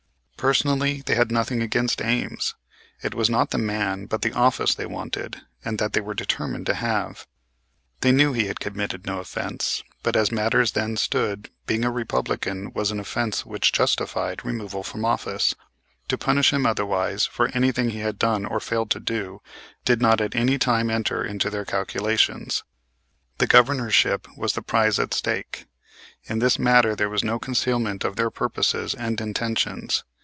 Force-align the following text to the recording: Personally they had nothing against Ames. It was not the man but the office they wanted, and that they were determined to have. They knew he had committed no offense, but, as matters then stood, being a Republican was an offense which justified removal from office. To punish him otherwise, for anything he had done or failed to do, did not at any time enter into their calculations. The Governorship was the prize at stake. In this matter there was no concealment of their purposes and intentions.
Personally 0.49 1.03
they 1.05 1.13
had 1.13 1.31
nothing 1.31 1.61
against 1.61 2.01
Ames. 2.01 2.55
It 3.03 3.13
was 3.13 3.29
not 3.29 3.51
the 3.51 3.59
man 3.59 4.07
but 4.07 4.23
the 4.23 4.33
office 4.33 4.73
they 4.73 4.87
wanted, 4.87 5.37
and 5.63 5.77
that 5.77 5.93
they 5.93 6.01
were 6.01 6.15
determined 6.15 6.65
to 6.65 6.73
have. 6.73 7.27
They 7.99 8.11
knew 8.11 8.33
he 8.33 8.47
had 8.47 8.59
committed 8.59 9.05
no 9.05 9.19
offense, 9.19 9.83
but, 10.01 10.15
as 10.15 10.31
matters 10.31 10.71
then 10.71 10.97
stood, 10.97 11.51
being 11.67 11.85
a 11.85 11.91
Republican 11.91 12.73
was 12.73 12.89
an 12.89 12.99
offense 12.99 13.45
which 13.45 13.71
justified 13.71 14.43
removal 14.43 14.81
from 14.81 15.05
office. 15.05 15.53
To 16.07 16.17
punish 16.17 16.51
him 16.51 16.65
otherwise, 16.65 17.27
for 17.27 17.49
anything 17.49 17.91
he 17.91 17.99
had 17.99 18.17
done 18.17 18.43
or 18.47 18.59
failed 18.59 18.89
to 18.91 18.99
do, 18.99 19.43
did 19.85 20.01
not 20.01 20.19
at 20.21 20.35
any 20.35 20.57
time 20.57 20.89
enter 20.89 21.23
into 21.23 21.51
their 21.51 21.65
calculations. 21.65 22.63
The 23.37 23.45
Governorship 23.45 24.27
was 24.35 24.53
the 24.53 24.63
prize 24.63 24.97
at 24.97 25.13
stake. 25.13 25.67
In 26.23 26.39
this 26.39 26.57
matter 26.57 26.95
there 26.95 27.09
was 27.11 27.23
no 27.23 27.37
concealment 27.37 28.03
of 28.03 28.15
their 28.15 28.31
purposes 28.31 28.95
and 28.95 29.21
intentions. 29.21 30.03